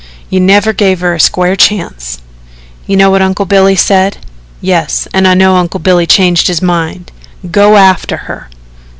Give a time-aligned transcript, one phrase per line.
[0.31, 2.17] You never gave her a square chance."
[2.87, 4.17] "You know what Uncle Billy said?"
[4.59, 7.11] "Yes, an' I know Uncle Billy changed his mind.
[7.51, 8.49] Go after her."